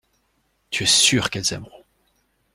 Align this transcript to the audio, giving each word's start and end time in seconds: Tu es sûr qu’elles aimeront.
Tu 0.71 0.85
es 0.85 0.87
sûr 0.87 1.29
qu’elles 1.29 1.53
aimeront. 1.53 1.85